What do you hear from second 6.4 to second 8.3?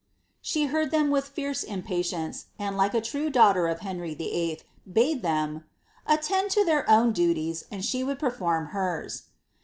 to Ibeir own duties, and she would